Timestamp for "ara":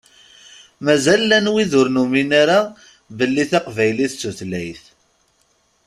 2.41-2.59